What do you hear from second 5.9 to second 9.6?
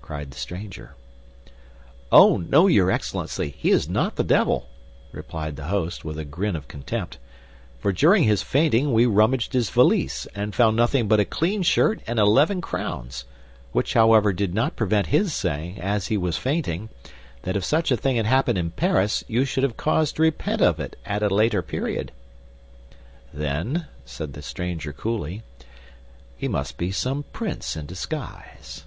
with a grin of contempt; "for during his fainting we rummaged